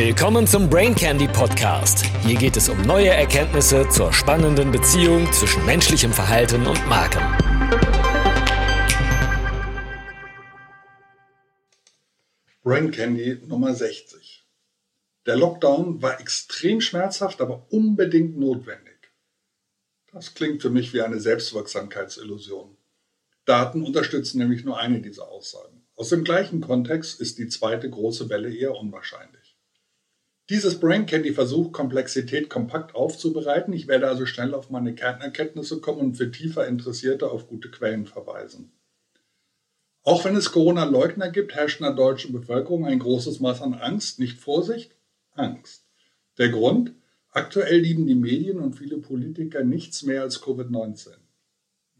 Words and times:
Willkommen 0.00 0.46
zum 0.46 0.70
Brain 0.70 0.94
Candy 0.94 1.26
Podcast. 1.26 2.06
Hier 2.24 2.38
geht 2.38 2.56
es 2.56 2.68
um 2.68 2.80
neue 2.82 3.08
Erkenntnisse 3.08 3.88
zur 3.88 4.12
spannenden 4.12 4.70
Beziehung 4.70 5.26
zwischen 5.32 5.66
menschlichem 5.66 6.12
Verhalten 6.12 6.64
und 6.68 6.86
Marken. 6.86 7.18
Brain 12.62 12.92
Candy 12.92 13.40
Nummer 13.48 13.74
60. 13.74 14.46
Der 15.26 15.34
Lockdown 15.34 16.00
war 16.00 16.20
extrem 16.20 16.80
schmerzhaft, 16.80 17.40
aber 17.40 17.66
unbedingt 17.70 18.38
notwendig. 18.38 19.10
Das 20.12 20.32
klingt 20.32 20.62
für 20.62 20.70
mich 20.70 20.94
wie 20.94 21.02
eine 21.02 21.18
Selbstwirksamkeitsillusion. 21.18 22.76
Daten 23.46 23.82
unterstützen 23.82 24.38
nämlich 24.38 24.64
nur 24.64 24.78
eine 24.78 25.00
dieser 25.00 25.26
Aussagen. 25.26 25.82
Aus 25.96 26.10
dem 26.10 26.22
gleichen 26.22 26.60
Kontext 26.60 27.20
ist 27.20 27.38
die 27.38 27.48
zweite 27.48 27.90
große 27.90 28.28
Welle 28.30 28.54
eher 28.54 28.76
unwahrscheinlich. 28.76 29.37
Dieses 30.50 30.80
Brain 30.80 31.04
Candy 31.04 31.34
versucht, 31.34 31.72
Komplexität 31.72 32.48
kompakt 32.48 32.94
aufzubereiten. 32.94 33.74
Ich 33.74 33.86
werde 33.86 34.08
also 34.08 34.24
schnell 34.24 34.54
auf 34.54 34.70
meine 34.70 34.94
Kernerkenntnisse 34.94 35.80
kommen 35.80 36.00
und 36.00 36.14
für 36.16 36.30
tiefer 36.30 36.66
Interessierte 36.66 37.30
auf 37.30 37.48
gute 37.48 37.70
Quellen 37.70 38.06
verweisen. 38.06 38.72
Auch 40.04 40.24
wenn 40.24 40.36
es 40.36 40.52
Corona-Leugner 40.52 41.30
gibt, 41.30 41.54
herrscht 41.54 41.80
in 41.80 41.84
der 41.84 41.94
deutschen 41.94 42.32
Bevölkerung 42.32 42.86
ein 42.86 42.98
großes 42.98 43.40
Maß 43.40 43.60
an 43.60 43.74
Angst, 43.74 44.18
nicht 44.20 44.38
Vorsicht, 44.38 44.96
Angst. 45.34 45.84
Der 46.38 46.48
Grund? 46.48 46.94
Aktuell 47.30 47.80
lieben 47.80 48.06
die 48.06 48.14
Medien 48.14 48.58
und 48.58 48.72
viele 48.72 48.96
Politiker 48.96 49.64
nichts 49.64 50.02
mehr 50.02 50.22
als 50.22 50.42
Covid-19. 50.42 51.10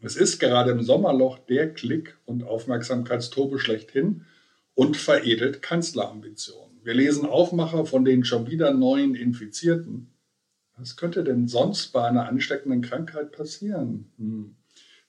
Es 0.01 0.15
ist 0.15 0.39
gerade 0.39 0.71
im 0.71 0.81
Sommerloch 0.81 1.37
der 1.37 1.71
Klick- 1.71 2.17
und 2.25 2.43
Aufmerksamkeitstobe 2.43 3.59
schlechthin 3.59 4.25
und 4.73 4.97
veredelt 4.97 5.61
Kanzlerambitionen. 5.61 6.68
Wir 6.83 6.93
lesen 6.93 7.25
Aufmacher 7.25 7.85
von 7.85 8.05
den 8.05 8.23
schon 8.23 8.47
wieder 8.47 8.73
neuen 8.73 9.15
Infizierten. 9.15 10.13
Was 10.77 10.95
könnte 10.95 11.23
denn 11.23 11.47
sonst 11.47 11.91
bei 11.91 12.07
einer 12.07 12.27
ansteckenden 12.27 12.81
Krankheit 12.81 13.31
passieren? 13.31 14.11
Hm. 14.17 14.55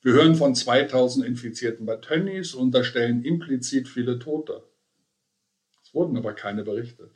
Wir 0.02 0.14
hören 0.14 0.34
von 0.34 0.54
2000 0.54 1.26
Infizierten 1.26 1.86
bei 1.86 1.96
Tönnies 1.96 2.54
und 2.54 2.66
unterstellen 2.66 3.22
implizit 3.22 3.86
viele 3.86 4.18
Tote. 4.18 4.64
Es 5.84 5.94
wurden 5.94 6.16
aber 6.16 6.32
keine 6.32 6.64
berichtet. 6.64 7.10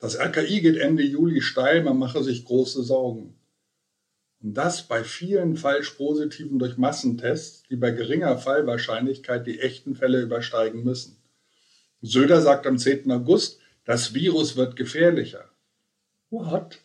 Das 0.00 0.18
RKI 0.18 0.60
geht 0.60 0.76
Ende 0.76 1.02
Juli 1.02 1.40
steil, 1.40 1.82
man 1.82 1.98
mache 1.98 2.22
sich 2.22 2.44
große 2.44 2.82
Sorgen. 2.82 3.34
Und 4.40 4.54
das 4.54 4.86
bei 4.86 5.02
vielen 5.04 5.56
falsch 5.56 5.90
positiven 5.90 6.58
durch 6.58 6.76
Massentests, 6.76 7.64
die 7.68 7.76
bei 7.76 7.90
geringer 7.90 8.38
Fallwahrscheinlichkeit 8.38 9.46
die 9.46 9.60
echten 9.60 9.96
Fälle 9.96 10.20
übersteigen 10.20 10.84
müssen. 10.84 11.17
Söder 12.00 12.40
sagt 12.40 12.66
am 12.66 12.78
10. 12.78 13.10
August, 13.10 13.58
das 13.84 14.14
Virus 14.14 14.56
wird 14.56 14.76
gefährlicher. 14.76 15.50
What? 16.30 16.78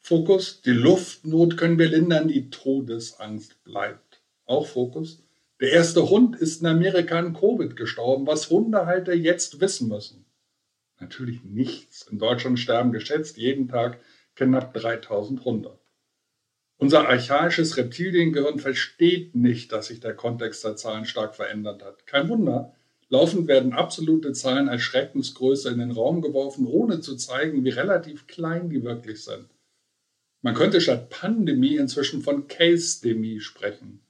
Fokus, 0.00 0.62
die 0.62 0.70
Luftnot 0.70 1.56
können 1.56 1.78
wir 1.78 1.88
lindern, 1.88 2.28
die 2.28 2.48
Todesangst 2.48 3.62
bleibt. 3.64 4.22
Auch 4.44 4.66
Fokus. 4.66 5.22
Der 5.60 5.72
erste 5.72 6.08
Hund 6.08 6.36
ist 6.36 6.60
in 6.60 6.68
Amerika 6.68 7.18
an 7.18 7.34
Covid 7.34 7.76
gestorben, 7.76 8.26
was 8.26 8.50
Hundehalter 8.50 9.14
jetzt 9.14 9.60
wissen 9.60 9.88
müssen. 9.88 10.24
Natürlich 11.00 11.42
nichts. 11.44 12.06
In 12.10 12.18
Deutschland 12.18 12.58
sterben 12.58 12.92
geschätzt 12.92 13.36
jeden 13.36 13.68
Tag 13.68 13.98
knapp 14.36 14.72
3000 14.74 15.44
Hunde. 15.44 15.78
Unser 16.78 17.08
archaisches 17.08 17.76
Reptiliengehirn 17.76 18.58
versteht 18.58 19.34
nicht, 19.34 19.72
dass 19.72 19.86
sich 19.86 20.00
der 20.00 20.14
Kontext 20.14 20.62
der 20.62 20.76
Zahlen 20.76 21.06
stark 21.06 21.34
verändert 21.34 21.82
hat. 21.82 22.06
Kein 22.06 22.28
Wunder. 22.28 22.74
Laufend 23.08 23.46
werden 23.46 23.72
absolute 23.72 24.32
Zahlen 24.32 24.68
als 24.68 24.82
Schreckensgröße 24.82 25.70
in 25.70 25.78
den 25.78 25.92
Raum 25.92 26.22
geworfen, 26.22 26.66
ohne 26.66 27.00
zu 27.00 27.16
zeigen, 27.16 27.64
wie 27.64 27.70
relativ 27.70 28.26
klein 28.26 28.68
die 28.68 28.82
wirklich 28.82 29.22
sind. 29.22 29.48
Man 30.42 30.54
könnte 30.54 30.80
statt 30.80 31.10
Pandemie 31.10 31.76
inzwischen 31.76 32.22
von 32.22 32.48
Case-Demie 32.48 33.40
sprechen. 33.40 34.00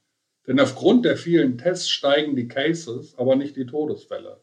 Denn 0.47 0.59
aufgrund 0.59 1.05
der 1.05 1.17
vielen 1.17 1.57
Tests 1.57 1.89
steigen 1.89 2.35
die 2.35 2.47
Cases, 2.47 3.13
aber 3.17 3.35
nicht 3.35 3.55
die 3.55 3.65
Todesfälle. 3.65 4.41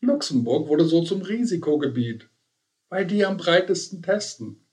Luxemburg 0.00 0.68
wurde 0.68 0.84
so 0.84 1.04
zum 1.04 1.22
Risikogebiet, 1.22 2.28
weil 2.88 3.06
die 3.06 3.24
am 3.24 3.36
breitesten 3.36 4.02
testen. 4.02 4.64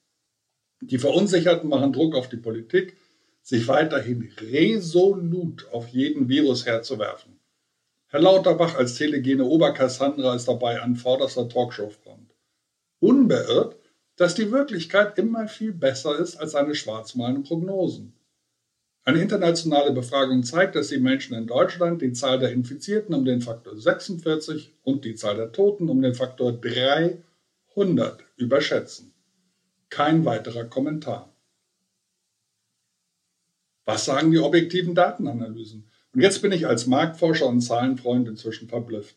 Die 0.81 0.97
Verunsicherten 0.97 1.69
machen 1.69 1.93
Druck 1.93 2.15
auf 2.15 2.29
die 2.29 2.37
Politik, 2.37 2.97
sich 3.41 3.67
weiterhin 3.67 4.31
resolut 4.39 5.67
auf 5.71 5.87
jeden 5.89 6.29
Virus 6.29 6.65
herzuwerfen. 6.65 7.38
Herr 8.09 8.21
Lauterbach 8.21 8.75
als 8.75 8.95
telegene 8.95 9.45
Oberkassandra 9.45 10.35
ist 10.35 10.47
dabei 10.47 10.81
an 10.81 10.95
vorderster 10.95 11.47
Talkshow-Front. 11.47 12.35
Unbeirrt 12.99 13.79
dass 14.19 14.35
die 14.35 14.51
Wirklichkeit 14.51 15.17
immer 15.17 15.47
viel 15.47 15.71
besser 15.71 16.19
ist 16.19 16.35
als 16.35 16.51
seine 16.51 16.75
schwarzmalenden 16.75 17.45
Prognosen. 17.45 18.13
Eine 19.05 19.21
internationale 19.21 19.93
Befragung 19.93 20.43
zeigt, 20.43 20.75
dass 20.75 20.89
die 20.89 20.99
Menschen 20.99 21.37
in 21.37 21.47
Deutschland 21.47 22.01
die 22.01 22.11
Zahl 22.11 22.37
der 22.37 22.51
Infizierten 22.51 23.15
um 23.15 23.23
den 23.23 23.39
Faktor 23.39 23.79
46 23.79 24.75
und 24.83 25.05
die 25.05 25.15
Zahl 25.15 25.37
der 25.37 25.53
Toten 25.53 25.87
um 25.87 26.01
den 26.01 26.15
Faktor 26.15 26.51
300 26.51 28.25
überschätzen. 28.35 29.13
Kein 29.89 30.25
weiterer 30.25 30.65
Kommentar. 30.65 31.33
Was 33.85 34.03
sagen 34.03 34.31
die 34.31 34.39
objektiven 34.39 34.95
Datenanalysen? 34.95 35.88
Und 36.13 36.21
jetzt 36.21 36.41
bin 36.41 36.51
ich 36.51 36.67
als 36.67 36.87
Marktforscher 36.87 37.47
und 37.47 37.61
Zahlenfreund 37.61 38.27
inzwischen 38.27 38.67
verblüfft. 38.67 39.15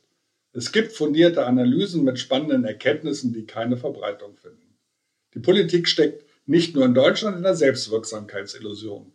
Es 0.52 0.72
gibt 0.72 0.92
fundierte 0.92 1.46
Analysen 1.46 2.04
mit 2.04 2.18
spannenden 2.18 2.64
Erkenntnissen, 2.64 3.32
die 3.32 3.46
keine 3.46 3.76
Verbreitung 3.78 4.36
finden. 4.36 4.76
Die 5.34 5.40
Politik 5.40 5.88
steckt 5.88 6.26
nicht 6.44 6.74
nur 6.74 6.84
in 6.84 6.94
Deutschland 6.94 7.38
in 7.38 7.42
der 7.42 7.54
Selbstwirksamkeitsillusion. 7.54 9.12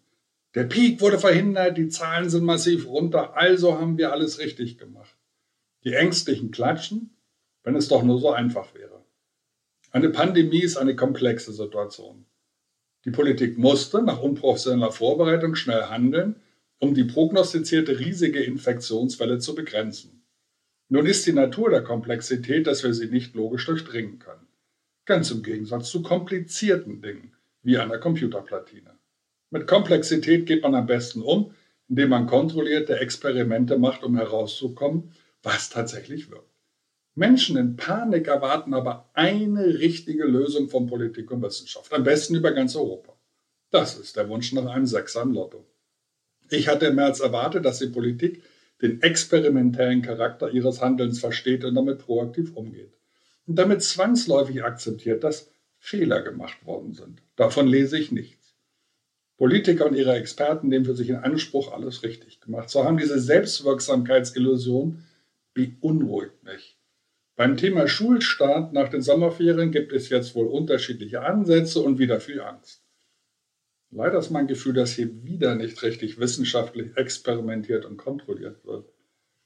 Der 0.55 0.63
Peak 0.63 1.01
wurde 1.01 1.19
verhindert, 1.19 1.77
die 1.77 1.89
Zahlen 1.89 2.29
sind 2.29 2.43
massiv 2.43 2.87
runter, 2.87 3.37
also 3.37 3.77
haben 3.77 3.99
wir 3.99 4.11
alles 4.11 4.39
richtig 4.39 4.79
gemacht. 4.79 5.15
Die 5.83 5.93
Ängstlichen 5.93 6.49
klatschen, 6.49 7.11
wenn 7.63 7.75
es 7.75 7.87
doch 7.87 8.01
nur 8.01 8.19
so 8.19 8.31
einfach 8.31 8.73
wäre. 8.73 9.03
Eine 9.91 10.09
Pandemie 10.09 10.63
ist 10.63 10.77
eine 10.77 10.95
komplexe 10.95 11.53
Situation. 11.53 12.25
Die 13.05 13.11
Politik 13.11 13.57
musste 13.57 14.01
nach 14.01 14.21
unprofessioneller 14.21 14.91
Vorbereitung 14.91 15.55
schnell 15.55 15.83
handeln, 15.83 16.41
um 16.79 16.93
die 16.93 17.05
prognostizierte 17.05 17.99
riesige 17.99 18.43
Infektionswelle 18.43 19.39
zu 19.39 19.55
begrenzen. 19.55 20.23
Nun 20.89 21.05
ist 21.05 21.25
die 21.25 21.33
Natur 21.33 21.69
der 21.69 21.83
Komplexität, 21.83 22.67
dass 22.67 22.83
wir 22.83 22.93
sie 22.93 23.07
nicht 23.07 23.35
logisch 23.35 23.65
durchdringen 23.65 24.19
können. 24.19 24.47
Ganz 25.05 25.31
im 25.31 25.43
Gegensatz 25.43 25.89
zu 25.89 26.01
komplizierten 26.01 27.01
Dingen, 27.01 27.33
wie 27.61 27.77
einer 27.77 27.97
Computerplatine. 27.97 28.97
Mit 29.49 29.67
Komplexität 29.67 30.45
geht 30.45 30.63
man 30.63 30.75
am 30.75 30.85
besten 30.85 31.21
um, 31.21 31.53
indem 31.89 32.09
man 32.09 32.27
kontrollierte 32.27 32.99
Experimente 32.99 33.77
macht, 33.77 34.03
um 34.03 34.15
herauszukommen, 34.17 35.11
was 35.43 35.69
tatsächlich 35.69 36.29
wirkt. 36.29 36.47
Menschen 37.15 37.57
in 37.57 37.77
Panik 37.77 38.27
erwarten 38.27 38.73
aber 38.73 39.09
eine 39.13 39.79
richtige 39.79 40.25
Lösung 40.25 40.69
von 40.69 40.87
Politik 40.87 41.31
und 41.31 41.41
Wissenschaft, 41.41 41.91
am 41.91 42.03
besten 42.03 42.35
über 42.35 42.51
ganz 42.51 42.75
Europa. 42.75 43.13
Das 43.71 43.97
ist 43.97 44.15
der 44.15 44.29
Wunsch 44.29 44.53
nach 44.53 44.67
einem 44.67 44.85
Sechser 44.85 45.23
im 45.23 45.33
Lotto. 45.33 45.65
Ich 46.49 46.67
hatte 46.67 46.87
im 46.87 46.95
März 46.95 47.19
erwartet, 47.19 47.65
dass 47.65 47.79
die 47.79 47.87
Politik 47.87 48.43
den 48.81 49.01
experimentellen 49.01 50.01
Charakter 50.01 50.51
ihres 50.51 50.81
Handelns 50.81 51.19
versteht 51.19 51.65
und 51.65 51.75
damit 51.75 51.99
proaktiv 51.99 52.55
umgeht 52.55 52.93
und 53.47 53.57
damit 53.57 53.81
zwangsläufig 53.81 54.63
akzeptiert, 54.63 55.23
dass 55.23 55.49
Fehler 55.79 56.21
gemacht 56.21 56.65
worden 56.65 56.93
sind. 56.93 57.21
Davon 57.35 57.67
lese 57.67 57.97
ich 57.97 58.11
nichts. 58.11 58.55
Politiker 59.37 59.85
und 59.85 59.95
ihre 59.95 60.15
Experten 60.15 60.67
nehmen 60.67 60.85
für 60.85 60.95
sich 60.95 61.09
in 61.09 61.17
Anspruch, 61.17 61.71
alles 61.71 62.03
richtig 62.03 62.41
gemacht 62.41 62.69
zu 62.69 62.83
haben. 62.83 62.97
Diese 62.97 63.19
Selbstwirksamkeitsillusion 63.19 65.03
beunruhigt 65.53 66.43
mich. 66.43 66.77
Beim 67.35 67.55
Thema 67.55 67.87
Schulstart 67.87 68.73
nach 68.73 68.89
den 68.89 69.03
Sommerferien 69.03 69.71
gibt 69.71 69.93
es 69.93 70.09
jetzt 70.09 70.33
wohl 70.33 70.47
unterschiedliche 70.47 71.21
Ansätze 71.21 71.81
und 71.81 71.99
wieder 71.99 72.19
viel 72.19 72.41
Angst. 72.41 72.86
Leider 73.97 74.19
ist 74.19 74.29
mein 74.29 74.45
Gefühl, 74.45 74.73
dass 74.73 74.91
hier 74.91 75.23
wieder 75.23 75.55
nicht 75.55 75.81
richtig 75.81 76.19
wissenschaftlich 76.19 76.95
experimentiert 76.97 77.83
und 77.83 77.97
kontrolliert 77.97 78.63
wird. 78.63 78.87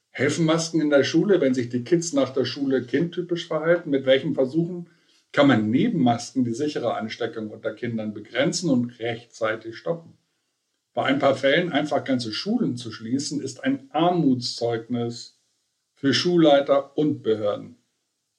Helfen 0.09 0.43
Masken 0.43 0.81
in 0.81 0.89
der 0.89 1.05
Schule, 1.05 1.39
wenn 1.39 1.53
sich 1.53 1.69
die 1.69 1.85
Kids 1.85 2.11
nach 2.11 2.31
der 2.31 2.43
Schule 2.43 2.83
kindtypisch 2.83 3.47
verhalten? 3.47 3.91
Mit 3.91 4.05
welchen 4.05 4.35
Versuchen 4.35 4.89
kann 5.31 5.47
man 5.47 5.69
neben 5.69 5.99
Masken 6.03 6.43
die 6.43 6.53
sichere 6.53 6.95
Ansteckung 6.95 7.49
unter 7.49 7.73
Kindern 7.73 8.13
begrenzen 8.13 8.69
und 8.69 8.99
rechtzeitig 8.99 9.77
stoppen? 9.77 10.17
Bei 10.93 11.05
ein 11.05 11.19
paar 11.19 11.35
Fällen 11.35 11.71
einfach 11.71 12.03
ganze 12.03 12.33
Schulen 12.33 12.75
zu 12.75 12.91
schließen, 12.91 13.41
ist 13.41 13.63
ein 13.63 13.89
Armutszeugnis 13.91 15.39
für 15.93 16.13
Schulleiter 16.13 16.97
und 16.97 17.23
Behörden. 17.23 17.77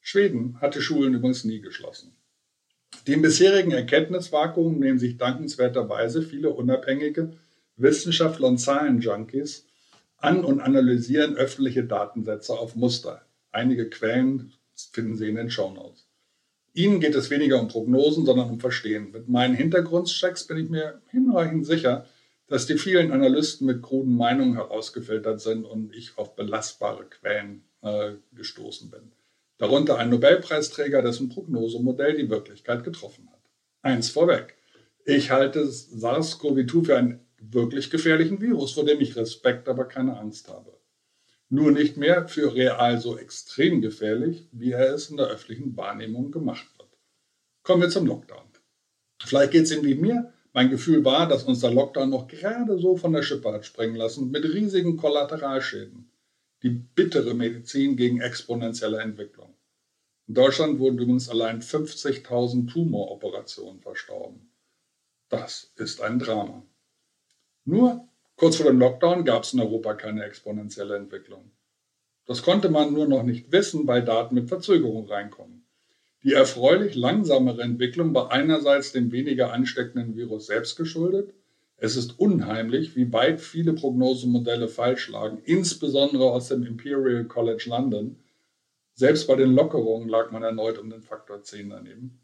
Schweden 0.03 0.61
hatte 0.61 0.83
Schulen 0.83 1.15
übrigens 1.15 1.45
nie 1.45 1.63
geschlossen. 1.63 2.15
Dem 3.07 3.21
bisherigen 3.21 3.73
Erkenntnisvakuum 3.73 4.79
nehmen 4.79 4.99
sich 4.99 5.17
dankenswerterweise 5.17 6.23
viele 6.23 6.51
unabhängige 6.51 7.33
Wissenschaftler 7.77 8.47
und 8.47 8.59
Zahlenjunkies 8.59 9.67
an 10.19 10.45
und 10.45 10.61
analysieren 10.61 11.37
öffentliche 11.37 11.83
Datensätze 11.83 12.53
auf 12.53 12.77
Muster. 12.77 13.23
Einige 13.51 13.91
Quellen 13.91 14.53
finden 14.93 15.17
Sie 15.17 15.29
in 15.29 15.35
den 15.35 15.51
Show 15.51 15.73
Notes. 15.73 16.07
Ihnen 16.75 17.01
geht 17.01 17.17
es 17.17 17.29
weniger 17.29 17.61
um 17.61 17.69
Prognosen, 17.69 18.25
sondern 18.25 18.49
um 18.49 18.61
Verstehen. 18.61 19.11
Mit 19.11 19.29
meinen 19.29 19.55
Hintergrundchecks 19.55 20.47
bin 20.47 20.59
ich 20.59 20.71
mir 20.71 21.03
hinreichend 21.09 21.67
sicher, 21.67 22.07
dass 22.47 22.67
die 22.67 22.79
vielen 22.79 23.11
Analysten 23.11 23.67
mit 23.67 23.83
kruden 23.83 24.17
Meinungen 24.17 24.55
herausgefiltert 24.55 25.41
sind 25.41 25.65
und 25.65 25.95
ich 25.95 26.17
auf 26.19 26.37
belastbare 26.37 27.05
Quellen 27.07 27.65
äh, 27.83 28.13
gestoßen 28.33 28.91
bin. 28.91 29.11
Darunter 29.63 29.97
ein 29.97 30.11
Nobelpreisträger, 30.11 31.03
dessen 31.03 31.29
Prognosemodell 31.29 32.17
die 32.17 32.29
Wirklichkeit 32.29 32.83
getroffen 32.83 33.31
hat. 33.31 33.39
Eins 33.83 34.11
vorweg. 34.11 34.57
Ich 35.05 35.31
halte 35.31 35.65
SARS-CoV-2 35.65 36.85
für 36.85 36.97
einen 36.97 37.21
wirklich 37.39 37.89
gefährlichen 37.89 38.41
Virus, 38.41 38.73
vor 38.73 38.85
dem 38.85 39.01
ich 39.01 39.15
Respekt, 39.15 39.69
aber 39.69 39.85
keine 39.85 40.19
Angst 40.19 40.49
habe. 40.49 40.77
Nur 41.49 41.71
nicht 41.71 41.97
mehr 41.97 42.27
für 42.27 42.57
real 42.57 42.99
so 42.99 43.17
extrem 43.17 43.81
gefährlich, 43.81 44.49
wie 44.51 44.73
er 44.73 44.95
es 44.95 45.11
in 45.11 45.17
der 45.17 45.29
öffentlichen 45.29 45.77
Wahrnehmung 45.77 46.33
gemacht 46.33 46.67
wird. 46.77 46.91
Kommen 47.63 47.83
wir 47.83 47.89
zum 47.89 48.07
Lockdown. 48.07 48.49
Vielleicht 49.25 49.53
geht 49.53 49.63
es 49.63 49.71
Ihnen 49.71 49.85
wie 49.85 49.95
mir. 49.95 50.33
Mein 50.53 50.71
Gefühl 50.71 51.05
war, 51.05 51.29
dass 51.29 51.45
uns 51.45 51.61
der 51.61 51.71
Lockdown 51.71 52.11
noch 52.11 52.27
gerade 52.27 52.81
so 52.81 52.97
von 52.97 53.13
der 53.13 53.23
Schippe 53.23 53.53
hat 53.53 53.65
sprengen 53.65 53.95
lassen, 53.95 54.33
mit 54.33 54.43
riesigen 54.43 54.97
Kollateralschäden. 54.97 56.11
Die 56.65 56.71
bittere 56.71 57.35
Medizin 57.35 57.97
gegen 57.97 58.21
exponentielle 58.21 59.01
Entwicklung. 59.01 59.52
In 60.29 60.35
Deutschland 60.35 60.79
wurden 60.79 60.99
übrigens 60.99 61.29
allein 61.29 61.61
50.000 61.63 62.71
Tumoroperationen 62.71 63.81
verstorben. 63.81 64.51
Das 65.29 65.73
ist 65.77 66.01
ein 66.01 66.19
Drama. 66.19 66.63
Nur 67.65 68.09
kurz 68.37 68.57
vor 68.57 68.67
dem 68.67 68.79
Lockdown 68.79 69.25
gab 69.25 69.45
es 69.45 69.53
in 69.53 69.61
Europa 69.61 69.95
keine 69.95 70.25
exponentielle 70.25 70.97
Entwicklung. 70.97 71.51
Das 72.27 72.43
konnte 72.43 72.69
man 72.69 72.93
nur 72.93 73.07
noch 73.07 73.25
nicht 73.25 73.51
wissen, 73.51 73.87
weil 73.87 74.05
Daten 74.05 74.35
mit 74.35 74.49
Verzögerung 74.49 75.09
reinkommen. 75.09 75.65
Die 76.23 76.35
erfreulich 76.35 76.95
langsamere 76.95 77.63
Entwicklung 77.63 78.15
war 78.15 78.31
einerseits 78.31 78.93
dem 78.93 79.11
weniger 79.11 79.53
ansteckenden 79.53 80.15
Virus 80.15 80.47
selbst 80.47 80.77
geschuldet. 80.77 81.35
Es 81.79 81.97
ist 81.97 82.21
unheimlich, 82.21 82.95
wie 82.95 83.13
weit 83.13 83.41
viele 83.41 83.73
Prognosemodelle 83.73 84.69
falsch 84.69 85.09
lagen, 85.09 85.43
insbesondere 85.45 86.31
aus 86.31 86.47
dem 86.47 86.65
Imperial 86.65 87.25
College 87.25 87.65
London. 87.67 88.22
Selbst 88.95 89.27
bei 89.27 89.37
den 89.37 89.55
Lockerungen 89.55 90.09
lag 90.09 90.31
man 90.31 90.43
erneut 90.43 90.79
um 90.79 90.91
den 90.91 91.03
Faktor 91.03 91.43
10 91.43 91.71
daneben. 91.71 92.21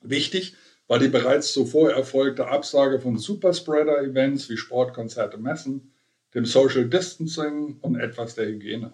Wichtig 0.00 0.56
war 0.86 0.98
die 0.98 1.08
bereits 1.08 1.52
zuvor 1.52 1.90
erfolgte 1.90 2.48
Absage 2.48 3.00
von 3.00 3.16
Superspreader-Events 3.16 4.50
wie 4.50 4.56
Sportkonzerte, 4.56 5.38
Messen, 5.38 5.92
dem 6.34 6.44
Social 6.44 6.88
Distancing 6.88 7.78
und 7.80 7.96
etwas 7.96 8.34
der 8.34 8.46
Hygiene. 8.46 8.92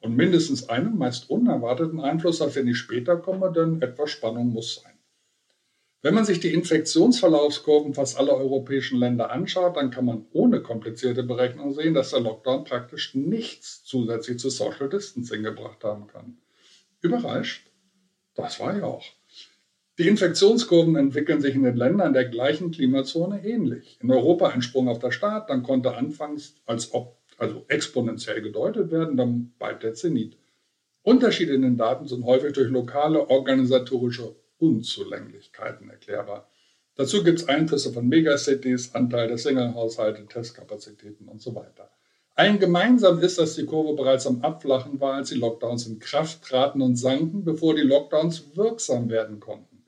Und 0.00 0.16
mindestens 0.16 0.68
einem 0.68 0.98
meist 0.98 1.30
unerwarteten 1.30 2.00
Einfluss, 2.00 2.40
auf 2.40 2.54
den 2.54 2.68
ich 2.68 2.78
später 2.78 3.16
komme, 3.16 3.52
denn 3.52 3.80
etwas 3.80 4.10
Spannung 4.10 4.48
muss 4.48 4.82
sein. 4.82 4.89
Wenn 6.02 6.14
man 6.14 6.24
sich 6.24 6.40
die 6.40 6.54
Infektionsverlaufskurven 6.54 7.92
fast 7.92 8.18
aller 8.18 8.34
europäischen 8.34 8.98
Länder 8.98 9.30
anschaut, 9.30 9.76
dann 9.76 9.90
kann 9.90 10.06
man 10.06 10.24
ohne 10.32 10.62
komplizierte 10.62 11.22
Berechnung 11.22 11.74
sehen, 11.74 11.92
dass 11.92 12.10
der 12.10 12.20
Lockdown 12.20 12.64
praktisch 12.64 13.14
nichts 13.14 13.84
zusätzlich 13.84 14.38
zu 14.38 14.48
Social 14.48 14.88
Distancing 14.88 15.42
gebracht 15.42 15.84
haben 15.84 16.06
kann. 16.06 16.38
Überrascht? 17.02 17.66
Das 18.34 18.60
war 18.60 18.78
ja 18.78 18.84
auch. 18.84 19.04
Die 19.98 20.08
Infektionskurven 20.08 20.96
entwickeln 20.96 21.42
sich 21.42 21.54
in 21.54 21.64
den 21.64 21.76
Ländern 21.76 22.14
der 22.14 22.24
gleichen 22.24 22.70
Klimazone 22.70 23.44
ähnlich. 23.44 23.98
In 24.00 24.10
Europa 24.10 24.48
ein 24.48 24.62
Sprung 24.62 24.88
auf 24.88 25.00
der 25.00 25.10
Start, 25.10 25.50
dann 25.50 25.62
konnte 25.62 25.94
anfangs 25.94 26.54
als 26.64 26.94
ob, 26.94 27.18
also 27.36 27.66
exponentiell 27.68 28.40
gedeutet 28.40 28.90
werden, 28.90 29.18
dann 29.18 29.52
bald 29.58 29.82
der 29.82 29.92
Zenit. 29.92 30.38
Unterschiede 31.02 31.52
in 31.52 31.60
den 31.60 31.76
Daten 31.76 32.06
sind 32.06 32.24
häufig 32.24 32.54
durch 32.54 32.70
lokale 32.70 33.28
organisatorische 33.28 34.34
Unzulänglichkeiten 34.60 35.90
erklärbar. 35.90 36.48
Dazu 36.94 37.24
gibt 37.24 37.40
es 37.40 37.48
Einflüsse 37.48 37.92
von 37.92 38.08
Megacities, 38.08 38.94
Anteil 38.94 39.28
der 39.28 39.38
Single-Haushalte, 39.38 40.26
Testkapazitäten 40.26 41.28
und 41.28 41.40
so 41.40 41.54
weiter. 41.54 41.90
Allen 42.34 42.58
gemeinsam 42.58 43.18
ist, 43.20 43.38
dass 43.38 43.56
die 43.56 43.66
Kurve 43.66 43.94
bereits 43.94 44.26
am 44.26 44.42
Abflachen 44.42 45.00
war, 45.00 45.14
als 45.14 45.30
die 45.30 45.38
Lockdowns 45.38 45.86
in 45.86 45.98
Kraft 45.98 46.42
traten 46.42 46.80
und 46.80 46.96
sanken, 46.96 47.44
bevor 47.44 47.74
die 47.74 47.82
Lockdowns 47.82 48.56
wirksam 48.56 49.10
werden 49.10 49.40
konnten. 49.40 49.84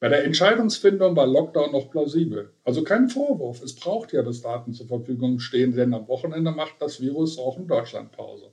Bei 0.00 0.08
der 0.08 0.24
Entscheidungsfindung 0.24 1.16
war 1.16 1.26
Lockdown 1.26 1.72
noch 1.72 1.90
plausibel. 1.90 2.52
Also 2.64 2.84
kein 2.84 3.08
Vorwurf. 3.08 3.62
Es 3.62 3.74
braucht 3.74 4.12
ja, 4.12 4.22
dass 4.22 4.42
Daten 4.42 4.72
zur 4.72 4.86
Verfügung 4.86 5.40
stehen, 5.40 5.74
denn 5.74 5.92
am 5.92 6.06
Wochenende 6.06 6.52
macht 6.52 6.80
das 6.80 7.00
Virus 7.00 7.38
auch 7.38 7.58
in 7.58 7.66
Deutschland 7.66 8.12
Pause. 8.12 8.52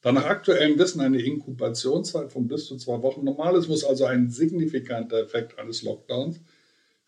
Da 0.00 0.12
nach 0.12 0.26
aktuellem 0.26 0.78
Wissen 0.78 1.00
eine 1.00 1.20
Inkubationszeit 1.20 2.32
von 2.32 2.46
bis 2.46 2.66
zu 2.66 2.76
zwei 2.76 3.02
Wochen 3.02 3.24
normal 3.24 3.56
ist, 3.56 3.68
muss 3.68 3.84
also 3.84 4.04
ein 4.04 4.30
signifikanter 4.30 5.18
Effekt 5.18 5.58
eines 5.58 5.82
Lockdowns 5.82 6.40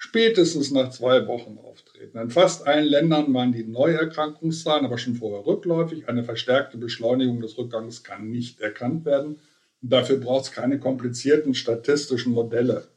spätestens 0.00 0.70
nach 0.70 0.90
zwei 0.90 1.26
Wochen 1.26 1.58
auftreten. 1.58 2.18
In 2.18 2.30
fast 2.30 2.66
allen 2.66 2.86
Ländern 2.86 3.32
waren 3.34 3.52
die 3.52 3.64
Neuerkrankungszahlen 3.64 4.86
aber 4.86 4.96
schon 4.96 5.14
vorher 5.14 5.46
rückläufig. 5.46 6.08
Eine 6.08 6.24
verstärkte 6.24 6.78
Beschleunigung 6.78 7.42
des 7.42 7.58
Rückgangs 7.58 8.02
kann 8.02 8.30
nicht 8.30 8.60
erkannt 8.60 9.04
werden. 9.04 9.40
Dafür 9.82 10.16
braucht 10.16 10.46
es 10.46 10.52
keine 10.52 10.80
komplizierten 10.80 11.52
statistischen 11.54 12.32
Modelle. 12.32 12.88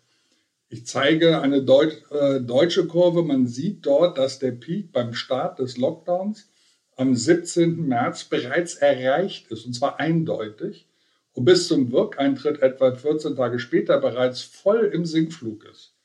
Ich 0.69 0.85
zeige 0.87 1.41
eine 1.41 1.61
Deut 1.61 2.03
äh, 2.09 2.39
deutsche 2.39 2.87
Kurve. 2.87 3.21
Man 3.21 3.47
sieht 3.47 3.85
dort, 3.85 4.17
dass 4.17 4.39
der 4.39 4.51
Peak 4.51 4.93
beim 4.93 5.13
Start 5.13 5.59
des 5.59 5.77
Lockdowns 5.77 6.49
am 6.95 7.15
17. 7.15 7.87
März 7.87 8.25
bereits 8.25 8.75
erreicht 8.75 9.51
ist, 9.51 9.65
und 9.65 9.73
zwar 9.73 9.99
eindeutig, 9.99 10.87
und 11.33 11.45
bis 11.45 11.67
zum 11.67 11.91
Wirkeintritt 11.91 12.61
etwa 12.61 12.93
14 12.93 13.35
Tage 13.35 13.59
später 13.59 13.99
bereits 13.99 14.41
voll 14.41 14.91
im 14.93 15.05
Sinkflug 15.05 15.65
ist. 15.65 15.95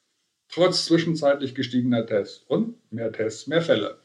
Trotz 0.48 0.86
zwischenzeitlich 0.86 1.54
gestiegener 1.54 2.06
Tests 2.06 2.42
und 2.48 2.76
mehr 2.90 3.12
Tests, 3.12 3.46
mehr 3.46 3.60
Fälle. 3.60 3.98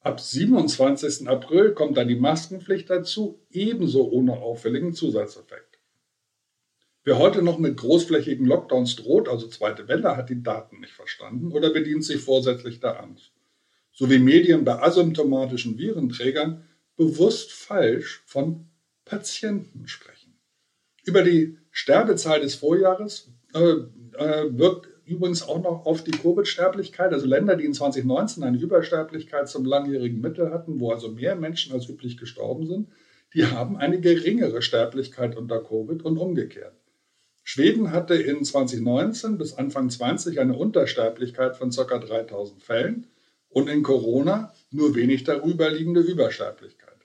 Ab 0.00 0.18
27. 0.18 1.28
April 1.28 1.74
kommt 1.74 1.98
dann 1.98 2.08
die 2.08 2.14
Maskenpflicht 2.14 2.88
dazu, 2.88 3.38
ebenso 3.50 4.10
ohne 4.10 4.38
auffälligen 4.38 4.94
Zusatzeffekt. 4.94 5.78
Wer 7.04 7.18
heute 7.18 7.42
noch 7.42 7.58
mit 7.58 7.76
großflächigen 7.76 8.46
Lockdowns 8.46 8.96
droht, 8.96 9.28
also 9.28 9.46
zweite 9.48 9.88
Welle, 9.88 10.16
hat 10.16 10.30
die 10.30 10.42
Daten 10.42 10.80
nicht 10.80 10.92
verstanden 10.92 11.52
oder 11.52 11.70
bedient 11.70 12.04
sich 12.04 12.20
vorsätzlich 12.22 12.80
der 12.80 13.00
Angst. 13.00 13.32
So 14.00 14.08
wie 14.08 14.18
Medien 14.18 14.64
bei 14.64 14.80
asymptomatischen 14.80 15.76
Virenträgern 15.76 16.64
bewusst 16.96 17.52
falsch 17.52 18.22
von 18.24 18.64
Patienten 19.04 19.88
sprechen. 19.88 20.38
Über 21.04 21.22
die 21.22 21.58
Sterbezahl 21.70 22.40
des 22.40 22.54
Vorjahres 22.54 23.28
äh, 23.52 23.60
äh, 23.60 24.58
wirkt 24.58 24.88
übrigens 25.04 25.42
auch 25.42 25.62
noch 25.62 25.84
auf 25.84 26.02
die 26.02 26.12
Covid-Sterblichkeit. 26.12 27.12
Also 27.12 27.26
Länder, 27.26 27.56
die 27.56 27.66
in 27.66 27.74
2019 27.74 28.42
eine 28.42 28.56
Übersterblichkeit 28.56 29.50
zum 29.50 29.66
langjährigen 29.66 30.22
Mittel 30.22 30.50
hatten, 30.50 30.80
wo 30.80 30.92
also 30.92 31.10
mehr 31.10 31.36
Menschen 31.36 31.74
als 31.74 31.86
üblich 31.86 32.16
gestorben 32.16 32.66
sind, 32.66 32.88
die 33.34 33.44
haben 33.44 33.76
eine 33.76 34.00
geringere 34.00 34.62
Sterblichkeit 34.62 35.36
unter 35.36 35.62
Covid 35.62 36.06
und 36.06 36.16
umgekehrt. 36.16 36.72
Schweden 37.42 37.92
hatte 37.92 38.14
in 38.14 38.46
2019 38.46 39.36
bis 39.36 39.52
Anfang 39.52 39.90
20 39.90 40.40
eine 40.40 40.56
Untersterblichkeit 40.56 41.58
von 41.58 41.70
ca. 41.70 41.98
3000 41.98 42.62
Fällen 42.62 43.06
und 43.50 43.68
in 43.68 43.82
Corona 43.82 44.52
nur 44.70 44.94
wenig 44.94 45.24
darüber 45.24 45.70
liegende 45.70 46.00
Übersterblichkeit. 46.00 46.96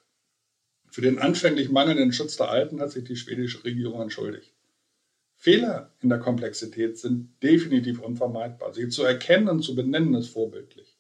Für 0.89 1.01
den 1.01 1.19
anfänglich 1.19 1.69
mangelnden 1.69 2.13
Schutz 2.13 2.37
der 2.37 2.49
Alten 2.49 2.79
hat 2.79 2.91
sich 2.91 3.03
die 3.03 3.17
schwedische 3.17 3.63
Regierung 3.65 4.01
entschuldigt. 4.01 4.53
Fehler 5.35 5.91
in 6.01 6.09
der 6.09 6.19
Komplexität 6.19 6.97
sind 6.97 7.29
definitiv 7.43 7.99
unvermeidbar. 7.99 8.73
Sie 8.73 8.87
zu 8.87 9.03
erkennen 9.03 9.49
und 9.49 9.61
zu 9.61 9.75
benennen 9.75 10.15
ist 10.15 10.29
vorbildlich. 10.29 10.97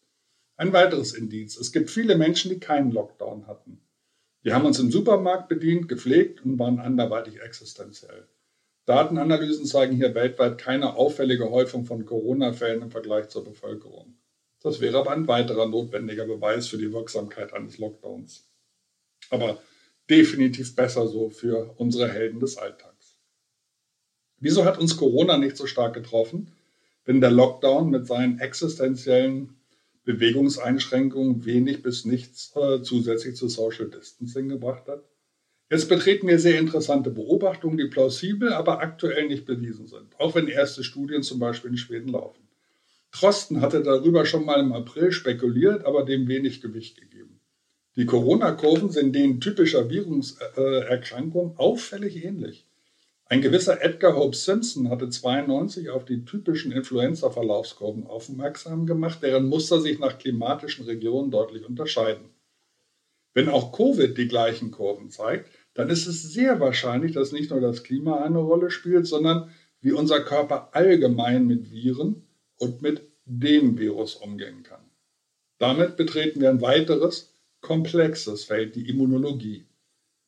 Ein 0.57 0.73
weiteres 0.73 1.13
Indiz. 1.13 1.57
Es 1.57 1.71
gibt 1.71 1.89
viele 1.89 2.17
Menschen, 2.17 2.49
die 2.49 2.59
keinen 2.59 2.91
Lockdown 2.91 3.47
hatten. 3.47 3.81
Die 4.43 4.53
haben 4.53 4.65
uns 4.65 4.79
im 4.79 4.91
Supermarkt 4.91 5.49
bedient, 5.49 5.87
gepflegt 5.87 6.45
und 6.45 6.59
waren 6.59 6.79
anderweitig 6.79 7.41
existenziell. 7.41 8.27
Datenanalysen 8.85 9.65
zeigen 9.65 9.95
hier 9.95 10.13
weltweit 10.13 10.59
keine 10.59 10.95
auffällige 10.95 11.49
Häufung 11.49 11.85
von 11.85 12.05
Corona-Fällen 12.05 12.83
im 12.83 12.91
Vergleich 12.91 13.29
zur 13.29 13.43
Bevölkerung. 13.43 14.15
Das 14.65 14.81
wäre 14.81 14.97
aber 14.97 15.11
ein 15.11 15.27
weiterer 15.27 15.67
notwendiger 15.67 16.25
Beweis 16.25 16.65
für 16.67 16.79
die 16.79 16.91
Wirksamkeit 16.91 17.53
eines 17.53 17.77
Lockdowns. 17.77 18.49
Aber 19.29 19.61
definitiv 20.09 20.75
besser 20.75 21.07
so 21.07 21.29
für 21.29 21.75
unsere 21.77 22.11
Helden 22.11 22.39
des 22.39 22.57
Alltags. 22.57 23.19
Wieso 24.39 24.65
hat 24.65 24.79
uns 24.79 24.97
Corona 24.97 25.37
nicht 25.37 25.55
so 25.55 25.67
stark 25.67 25.93
getroffen, 25.93 26.51
wenn 27.03 27.21
der 27.21 27.29
Lockdown 27.29 27.91
mit 27.91 28.07
seinen 28.07 28.39
existenziellen 28.39 29.55
Bewegungseinschränkungen 30.03 31.45
wenig 31.45 31.83
bis 31.83 32.03
nichts 32.03 32.51
äh, 32.55 32.81
zusätzlich 32.81 33.35
zu 33.35 33.47
Social 33.47 33.91
Distancing 33.91 34.49
gebracht 34.49 34.87
hat? 34.87 35.03
Jetzt 35.69 35.89
betreten 35.89 36.27
wir 36.27 36.39
sehr 36.39 36.57
interessante 36.57 37.11
Beobachtungen, 37.11 37.77
die 37.77 37.85
plausibel, 37.85 38.51
aber 38.51 38.79
aktuell 38.79 39.27
nicht 39.27 39.45
bewiesen 39.45 39.85
sind, 39.85 40.19
auch 40.19 40.33
wenn 40.33 40.47
erste 40.47 40.83
Studien 40.83 41.21
zum 41.21 41.37
Beispiel 41.37 41.69
in 41.69 41.77
Schweden 41.77 42.09
laufen. 42.09 42.44
Trosten 43.15 43.61
hatte 43.61 43.81
darüber 43.81 44.25
schon 44.25 44.43
mal 44.43 44.59
im 44.59 44.73
April 44.73 45.13
spekuliert, 45.13 45.85
aber 45.85 46.03
dem 46.03 46.27
wenig 46.27 46.59
Gewicht 46.61 46.99
gegeben. 46.99 47.39
Die 47.95 48.05
Corona-Kurven 48.05 48.89
sind 48.89 49.15
denen 49.15 49.39
typischer 49.39 49.89
Viruserkrankungen 49.89 51.55
auffällig 51.55 52.25
ähnlich. 52.25 52.67
Ein 53.27 53.41
gewisser 53.41 53.81
Edgar 53.81 54.17
Hope 54.17 54.35
Simpson 54.35 54.89
hatte 54.89 55.09
92 55.09 55.89
auf 55.91 56.03
die 56.03 56.25
typischen 56.25 56.73
Influenza-Verlaufskurven 56.73 58.05
aufmerksam 58.05 58.85
gemacht, 58.85 59.23
deren 59.23 59.47
Muster 59.47 59.79
sich 59.79 59.97
nach 59.97 60.17
klimatischen 60.17 60.85
Regionen 60.85 61.31
deutlich 61.31 61.65
unterscheiden. 61.65 62.31
Wenn 63.33 63.47
auch 63.47 63.71
Covid 63.71 64.17
die 64.17 64.27
gleichen 64.27 64.71
Kurven 64.71 65.09
zeigt, 65.09 65.49
dann 65.73 65.89
ist 65.89 66.05
es 66.05 66.21
sehr 66.21 66.59
wahrscheinlich, 66.59 67.13
dass 67.13 67.31
nicht 67.31 67.49
nur 67.49 67.61
das 67.61 67.83
Klima 67.83 68.21
eine 68.23 68.39
Rolle 68.39 68.69
spielt, 68.69 69.07
sondern 69.07 69.51
wie 69.79 69.93
unser 69.93 70.19
Körper 70.19 70.69
allgemein 70.73 71.47
mit 71.47 71.71
Viren 71.71 72.24
und 72.57 72.81
mit 72.81 73.01
dem 73.25 73.77
Virus 73.77 74.15
umgehen 74.15 74.63
kann. 74.63 74.83
Damit 75.57 75.97
betreten 75.97 76.41
wir 76.41 76.49
ein 76.49 76.61
weiteres, 76.61 77.33
komplexes 77.61 78.45
Feld, 78.45 78.75
die 78.75 78.89
Immunologie. 78.89 79.65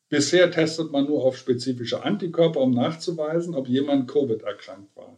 Bisher 0.10 0.50
testet 0.51 0.91
man 0.91 1.05
nur 1.05 1.24
auf 1.24 1.38
spezifische 1.38 2.03
Antikörper, 2.03 2.62
um 2.62 2.72
nachzuweisen, 2.72 3.55
ob 3.55 3.67
jemand 3.67 4.10
Covid 4.10 4.41
erkrankt 4.41 4.96
war 4.96 5.17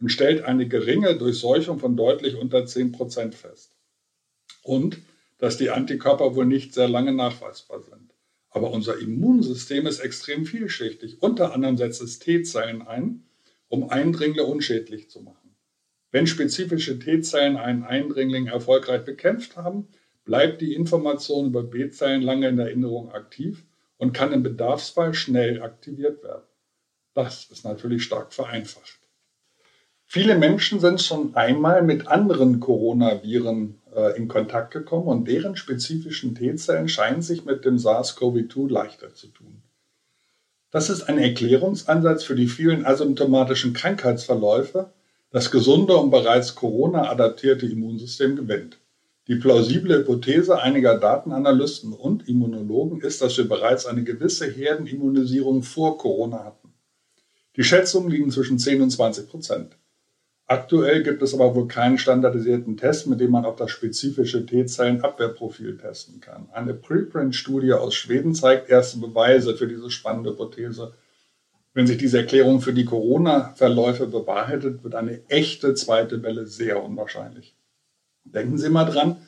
und 0.00 0.10
stellt 0.10 0.42
eine 0.42 0.68
geringe 0.68 1.16
Durchseuchung 1.16 1.78
von 1.78 1.96
deutlich 1.96 2.36
unter 2.36 2.58
10% 2.58 3.32
fest. 3.32 3.76
Und 4.62 4.98
dass 5.38 5.56
die 5.56 5.70
Antikörper 5.70 6.34
wohl 6.34 6.46
nicht 6.46 6.74
sehr 6.74 6.88
lange 6.88 7.12
nachweisbar 7.12 7.82
sind. 7.82 8.14
Aber 8.50 8.70
unser 8.70 8.98
Immunsystem 8.98 9.86
ist 9.86 10.00
extrem 10.00 10.46
vielschichtig. 10.46 11.22
Unter 11.22 11.52
anderem 11.52 11.76
setzt 11.76 12.00
es 12.00 12.18
T-Zellen 12.18 12.82
ein, 12.82 13.24
um 13.68 13.90
Eindringlinge 13.90 14.44
unschädlich 14.44 15.10
zu 15.10 15.20
machen. 15.20 15.45
Wenn 16.16 16.26
spezifische 16.26 16.98
T-Zellen 16.98 17.58
einen 17.58 17.84
Eindringling 17.84 18.46
erfolgreich 18.46 19.04
bekämpft 19.04 19.58
haben, 19.58 19.86
bleibt 20.24 20.62
die 20.62 20.72
Information 20.72 21.48
über 21.48 21.62
B-Zellen 21.62 22.22
lange 22.22 22.48
in 22.48 22.58
Erinnerung 22.58 23.12
aktiv 23.12 23.66
und 23.98 24.14
kann 24.14 24.32
im 24.32 24.42
Bedarfsfall 24.42 25.12
schnell 25.12 25.60
aktiviert 25.60 26.24
werden. 26.24 26.46
Das 27.12 27.50
ist 27.50 27.66
natürlich 27.66 28.02
stark 28.02 28.32
vereinfacht. 28.32 28.98
Viele 30.06 30.38
Menschen 30.38 30.80
sind 30.80 31.02
schon 31.02 31.34
einmal 31.34 31.82
mit 31.82 32.06
anderen 32.06 32.60
Coronaviren 32.60 33.82
äh, 33.94 34.16
in 34.16 34.26
Kontakt 34.26 34.72
gekommen 34.72 35.08
und 35.08 35.28
deren 35.28 35.54
spezifischen 35.54 36.34
T-Zellen 36.34 36.88
scheinen 36.88 37.20
sich 37.20 37.44
mit 37.44 37.66
dem 37.66 37.76
SARS-CoV-2 37.76 38.70
leichter 38.70 39.12
zu 39.12 39.26
tun. 39.26 39.60
Das 40.70 40.88
ist 40.88 41.02
ein 41.02 41.18
Erklärungsansatz 41.18 42.24
für 42.24 42.36
die 42.36 42.48
vielen 42.48 42.86
asymptomatischen 42.86 43.74
Krankheitsverläufe, 43.74 44.94
das 45.30 45.50
gesunde 45.50 45.96
und 45.96 46.10
bereits 46.10 46.54
Corona-adaptierte 46.54 47.66
Immunsystem 47.66 48.36
gewinnt. 48.36 48.78
Die 49.28 49.34
plausible 49.34 49.98
Hypothese 49.98 50.60
einiger 50.60 50.98
Datenanalysten 50.98 51.92
und 51.92 52.28
Immunologen 52.28 53.00
ist, 53.00 53.22
dass 53.22 53.36
wir 53.36 53.48
bereits 53.48 53.84
eine 53.84 54.04
gewisse 54.04 54.46
Herdenimmunisierung 54.46 55.64
vor 55.64 55.98
Corona 55.98 56.44
hatten. 56.44 56.72
Die 57.56 57.64
Schätzungen 57.64 58.10
liegen 58.10 58.30
zwischen 58.30 58.58
10 58.58 58.82
und 58.82 58.90
20 58.90 59.28
Prozent. 59.28 59.76
Aktuell 60.48 61.02
gibt 61.02 61.22
es 61.22 61.34
aber 61.34 61.56
wohl 61.56 61.66
keinen 61.66 61.98
standardisierten 61.98 62.76
Test, 62.76 63.08
mit 63.08 63.18
dem 63.18 63.32
man 63.32 63.44
auf 63.44 63.56
das 63.56 63.72
spezifische 63.72 64.46
T-Zellen-Abwehrprofil 64.46 65.76
testen 65.76 66.20
kann. 66.20 66.48
Eine 66.52 66.72
Preprint-Studie 66.72 67.72
aus 67.72 67.96
Schweden 67.96 68.32
zeigt 68.32 68.68
erste 68.70 68.98
Beweise 68.98 69.56
für 69.56 69.66
diese 69.66 69.90
spannende 69.90 70.30
Hypothese. 70.30 70.94
Wenn 71.76 71.86
sich 71.86 71.98
diese 71.98 72.16
Erklärung 72.16 72.62
für 72.62 72.72
die 72.72 72.86
Corona-Verläufe 72.86 74.06
bewahrheitet, 74.06 74.82
wird 74.82 74.94
eine 74.94 75.20
echte 75.28 75.74
zweite 75.74 76.22
Welle 76.22 76.46
sehr 76.46 76.82
unwahrscheinlich. 76.82 77.54
Denken 78.24 78.56
Sie 78.56 78.70
mal 78.70 78.86
dran, 78.86 79.18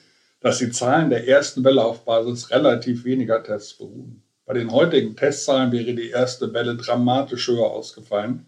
dass 0.40 0.56
die 0.56 0.70
Zahlen 0.70 1.10
der 1.10 1.28
ersten 1.28 1.62
Welle 1.62 1.84
auf 1.84 2.06
Basis 2.06 2.50
relativ 2.50 3.04
weniger 3.04 3.44
Tests 3.44 3.74
beruhen. 3.74 4.22
Bei 4.46 4.54
den 4.54 4.72
heutigen 4.72 5.14
Testzahlen 5.14 5.72
wäre 5.72 5.92
die 5.92 6.08
erste 6.08 6.54
Welle 6.54 6.76
dramatisch 6.76 7.48
höher 7.48 7.70
ausgefallen. 7.70 8.46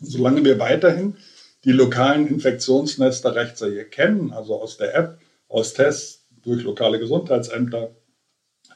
Solange 0.00 0.42
wir 0.42 0.58
weiterhin 0.58 1.18
die 1.66 1.72
lokalen 1.72 2.26
Infektionsnester 2.26 3.34
rechtzeitig 3.34 3.90
kennen, 3.90 4.32
also 4.32 4.58
aus 4.58 4.78
der 4.78 4.94
App, 4.94 5.18
aus 5.48 5.74
Tests 5.74 6.26
durch 6.42 6.62
lokale 6.62 6.98
Gesundheitsämter, 6.98 7.94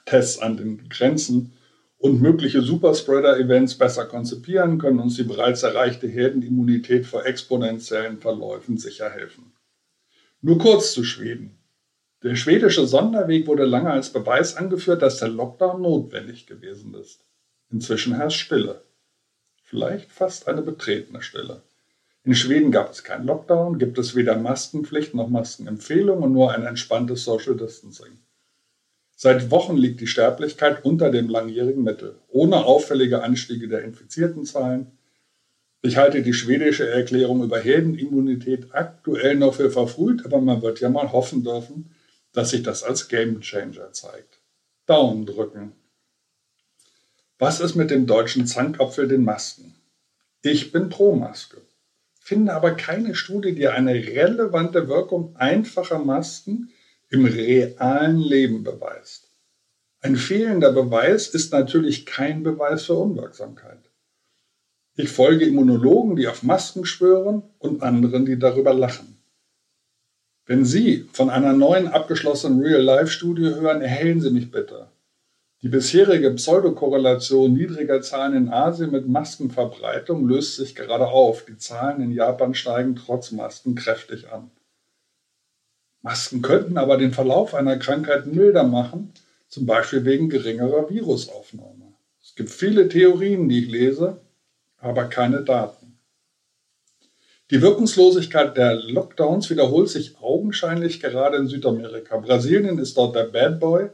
Tests 0.05 0.39
an 0.41 0.59
den 0.59 0.91
Grenzen 0.91 1.56
und 2.07 2.23
mögliche 2.23 2.63
Superspreader-Events 2.63 3.75
besser 3.75 4.07
konzipieren, 4.07 4.79
können 4.79 5.01
uns 5.01 5.17
die 5.17 5.25
bereits 5.25 5.63
erreichte 5.63 6.07
Herdenimmunität 6.07 7.05
vor 7.05 7.27
exponentiellen 7.27 8.19
Verläufen 8.19 8.79
sicher 8.79 9.11
helfen. 9.11 9.53
Nur 10.41 10.59
kurz 10.59 10.93
zu 10.93 11.03
Schweden. 11.03 11.59
Der 12.23 12.37
schwedische 12.37 12.87
Sonderweg 12.87 13.47
wurde 13.47 13.65
lange 13.65 13.91
als 13.91 14.13
Beweis 14.13 14.57
angeführt, 14.57 15.03
dass 15.03 15.19
der 15.19 15.29
Lockdown 15.29 15.83
notwendig 15.83 16.47
gewesen 16.47 16.95
ist. 16.95 17.25
Inzwischen 17.71 18.15
herrscht 18.15 18.41
Stille. 18.41 18.83
Vielleicht 19.63 20.13
fast 20.13 20.47
eine 20.49 20.63
betretene 20.63 21.23
Stille. 21.23 21.63
In 22.23 22.35
Schweden 22.35 22.71
gab 22.71 22.91
es 22.91 23.05
keinen 23.05 23.27
Lockdown, 23.27 23.79
gibt 23.79 23.99
es 23.99 24.15
weder 24.15 24.37
Maskenpflicht 24.37 25.15
noch 25.15 25.29
Maskenempfehlung 25.29 26.23
und 26.23 26.33
nur 26.33 26.53
ein 26.53 26.65
entspanntes 26.65 27.25
Social 27.25 27.57
Distancing. 27.57 28.19
Seit 29.19 29.51
Wochen 29.51 29.77
liegt 29.77 30.01
die 30.01 30.07
Sterblichkeit 30.07 30.85
unter 30.85 31.11
dem 31.11 31.29
langjährigen 31.29 31.83
Mittel, 31.83 32.17
ohne 32.29 32.67
auffällige 32.67 33.23
Anstiege 33.23 33.67
der 33.67 33.83
infizierten 33.83 34.45
Zahlen. 34.45 34.93
Ich 35.81 35.97
halte 35.97 36.23
die 36.23 36.35
schwedische 36.35 36.89
Erklärung 36.89 37.43
über 37.43 37.59
Herdenimmunität 37.59 38.75
aktuell 38.75 39.37
noch 39.37 39.55
für 39.55 39.71
verfrüht, 39.71 40.25
aber 40.27 40.41
man 40.41 40.61
wird 40.61 40.81
ja 40.81 40.91
mal 40.91 41.13
hoffen 41.13 41.43
dürfen, 41.43 41.91
dass 42.33 42.51
sich 42.51 42.63
das 42.63 42.83
als 42.83 43.09
Gamechanger 43.09 43.93
zeigt. 43.93 44.39
Daumen 44.85 45.25
drücken. 45.25 45.73
Was 47.39 47.61
ist 47.61 47.75
mit 47.75 47.91
dem 47.91 48.07
deutschen 48.07 48.47
Zankapfel, 48.47 49.09
den 49.09 49.25
Masken? 49.25 49.75
Ich 50.43 50.73
bin 50.73 50.91
pro 50.91 51.17
Maske 51.17 51.63
finde 52.27 52.55
aber 52.55 52.73
keine 52.73 53.15
Studie, 53.15 53.55
die 53.55 53.69
eine 53.69 53.95
relevante 53.95 54.89
Wirkung 54.89 55.37
einfacher 55.37 56.01
Masken 56.01 56.73
im 57.11 57.25
realen 57.25 58.19
Leben 58.19 58.65
beweist. 58.65 59.31
Ein 60.01 60.17
fehlender 60.17 60.73
Beweis 60.73 61.29
ist 61.29 61.53
natürlich 61.53 62.07
kein 62.07 62.43
Beweis 62.43 62.85
für 62.87 62.95
Unwirksamkeit. 62.95 63.91
Ich 64.95 65.09
folge 65.11 65.45
Immunologen, 65.45 66.17
die 66.17 66.27
auf 66.27 66.43
Masken 66.43 66.85
schwören 66.85 67.43
und 67.59 67.83
anderen, 67.83 68.25
die 68.25 68.39
darüber 68.39 68.73
lachen. 68.73 69.19
Wenn 70.47 70.65
Sie 70.65 71.09
von 71.13 71.29
einer 71.29 71.53
neuen 71.53 71.89
abgeschlossenen 71.89 72.61
Real-Life-Studie 72.61 73.57
hören, 73.57 73.83
erhellen 73.83 74.21
Sie 74.21 74.31
mich 74.31 74.51
bitte. 74.51 74.89
Die 75.63 75.69
bisherige 75.69 76.31
Pseudokorrelation 76.31 77.53
niedriger 77.53 78.01
Zahlen 78.01 78.35
in 78.35 78.49
Asien 78.49 78.93
mit 78.93 79.09
Maskenverbreitung 79.09 80.29
löst 80.29 80.57
sich 80.57 80.75
gerade 80.75 81.09
auf. 81.09 81.45
Die 81.45 81.59
Zahlen 81.59 82.01
in 82.01 82.13
Japan 82.13 82.55
steigen 82.55 82.95
trotz 82.95 83.33
Masken 83.33 83.75
kräftig 83.75 84.31
an. 84.31 84.51
Masken 86.07 86.41
könnten 86.41 86.79
aber 86.79 86.99
den 86.99 87.11
Verlauf 87.13 87.53
einer 87.53 87.79
Krankheit 87.79 88.27
milder 88.27 88.63
machen, 88.63 89.13
zum 89.49 89.67
Beispiel 89.67 90.05
wegen 90.05 90.29
geringerer 90.29 90.89
Virusaufnahme. 90.89 91.95
Es 92.23 92.37
gibt 92.37 92.51
viele 92.51 92.89
Theorien, 92.89 93.49
die 93.49 93.65
ich 93.65 93.69
lese, 93.69 94.21
aber 94.79 95.07
keine 95.07 95.43
Daten. 95.43 95.99
Die 97.51 97.61
Wirkungslosigkeit 97.61 98.57
der 98.57 98.75
Lockdowns 98.75 99.51
wiederholt 99.51 99.89
sich 99.89 100.17
augenscheinlich 100.21 101.01
gerade 101.01 101.39
in 101.39 101.49
Südamerika. 101.49 102.19
Brasilien 102.19 102.79
ist 102.79 102.97
dort 102.97 103.17
der 103.17 103.25
Bad 103.25 103.59
Boy, 103.59 103.89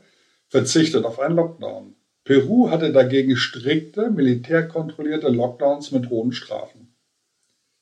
verzichtet 0.49 1.07
auf 1.07 1.19
einen 1.19 1.37
Lockdown. 1.37 1.95
Peru 2.25 2.69
hatte 2.69 2.93
dagegen 2.93 3.39
strikte, 3.39 4.11
militärkontrollierte 4.11 5.29
Lockdowns 5.29 5.93
mit 5.93 6.11
hohen 6.11 6.33
Strafen. 6.33 6.95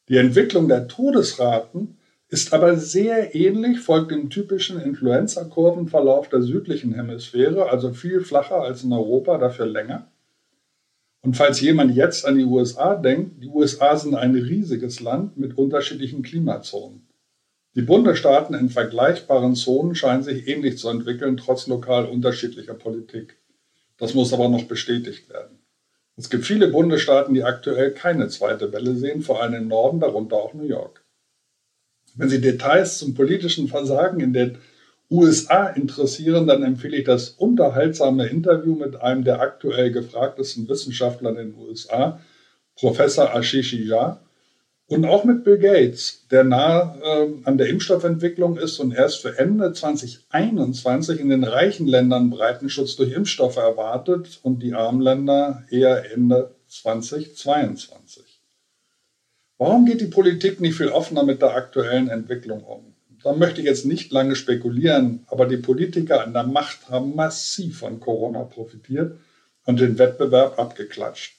Die 0.08 0.18
Entwicklung 0.18 0.68
der 0.68 0.87
Todesraten 0.87 1.96
ist 2.30 2.52
aber 2.52 2.76
sehr 2.76 3.34
ähnlich, 3.34 3.80
folgt 3.80 4.12
dem 4.12 4.30
typischen 4.30 4.80
Influenza-Kurvenverlauf 4.80 6.28
der 6.28 6.42
südlichen 6.42 6.94
Hemisphäre, 6.94 7.68
also 7.68 7.92
viel 7.92 8.20
flacher 8.20 8.62
als 8.62 8.84
in 8.84 8.92
Europa, 8.92 9.37
dafür 9.37 9.66
länger. 9.66 10.06
Und 11.22 11.37
falls 11.37 11.60
jemand 11.60 11.94
jetzt 11.94 12.25
an 12.25 12.38
die 12.38 12.44
USA 12.44 12.94
denkt, 12.94 13.42
die 13.42 13.49
USA 13.49 13.96
sind 13.96 14.14
ein 14.14 14.37
riesiges 14.37 15.00
Land 15.00 15.37
mit 15.37 15.58
unterschiedlichen 15.58 16.22
Klimazonen. 16.22 17.08
Die 17.75 17.82
Bundesstaaten 17.82 18.54
in 18.54 18.68
vergleichbaren 18.68 19.56
Zonen 19.56 19.96
scheinen 19.96 20.22
sich 20.22 20.46
ähnlich 20.46 20.78
zu 20.78 20.88
entwickeln, 20.88 21.37
trotz 21.37 21.66
lokal 21.66 22.06
unterschiedlicher 22.06 22.75
Politik. 22.75 23.37
Das 23.99 24.14
muss 24.14 24.32
aber 24.32 24.49
noch 24.49 24.64
bestätigt 24.64 25.28
werden. 25.28 25.58
Es 26.16 26.30
gibt 26.30 26.46
viele 26.46 26.68
Bundesstaaten, 26.68 27.34
die 27.34 27.44
aktuell 27.44 27.90
keine 27.92 28.28
zweite 28.28 28.72
Welle 28.72 28.94
sehen, 28.94 29.22
vor 29.22 29.42
allem 29.42 29.54
im 29.54 29.68
Norden, 29.68 30.00
darunter 30.00 30.37
auch 30.37 30.54
New 30.54 30.64
York. 30.64 31.00
Wenn 32.17 32.29
Sie 32.29 32.40
Details 32.40 32.99
zum 32.99 33.14
politischen 33.14 33.69
Versagen 33.69 34.21
in 34.21 34.33
den 34.33 34.59
USA 35.11 35.69
interessieren, 35.69 36.47
dann 36.47 36.62
empfehle 36.62 36.99
ich 36.99 37.05
das 37.05 37.31
unterhaltsame 37.31 38.26
Interview 38.26 38.76
mit 38.76 39.00
einem 39.00 39.25
der 39.25 39.40
aktuell 39.40 39.90
gefragtesten 39.90 40.69
Wissenschaftler 40.69 41.31
in 41.31 41.37
den 41.37 41.55
USA, 41.55 42.21
Professor 42.76 43.35
Ashish 43.35 43.73
Jha, 43.73 44.21
Und 44.87 45.05
auch 45.05 45.23
mit 45.23 45.45
Bill 45.45 45.59
Gates, 45.59 46.26
der 46.33 46.43
nah 46.43 46.97
äh, 47.00 47.29
an 47.45 47.59
der 47.59 47.69
Impfstoffentwicklung 47.69 48.57
ist 48.57 48.81
und 48.81 48.93
erst 48.93 49.23
für 49.23 49.38
Ende 49.38 49.73
2021 49.73 51.21
in 51.21 51.29
den 51.29 51.45
reichen 51.45 51.87
Ländern 51.87 52.31
Breitenschutz 52.31 52.97
durch 52.97 53.12
Impfstoffe 53.12 53.57
erwartet 53.57 54.40
und 54.43 54.64
die 54.64 54.75
armen 54.75 55.00
Länder 55.00 55.62
eher 55.71 56.12
Ende 56.12 56.57
2022. 56.67 58.29
Warum 59.61 59.85
geht 59.85 60.00
die 60.00 60.07
Politik 60.07 60.59
nicht 60.62 60.79
viel 60.79 60.88
offener 60.88 61.23
mit 61.23 61.43
der 61.43 61.55
aktuellen 61.55 62.09
Entwicklung 62.09 62.64
um? 62.64 62.95
Da 63.23 63.35
möchte 63.35 63.61
ich 63.61 63.67
jetzt 63.67 63.85
nicht 63.85 64.11
lange 64.11 64.35
spekulieren, 64.35 65.26
aber 65.26 65.45
die 65.45 65.59
Politiker 65.59 66.25
an 66.25 66.33
der 66.33 66.45
Macht 66.45 66.88
haben 66.88 67.14
massiv 67.14 67.81
von 67.81 68.00
Corona 68.00 68.45
profitiert 68.45 69.19
und 69.67 69.79
den 69.79 69.99
Wettbewerb 69.99 70.59
abgeklatscht. 70.59 71.37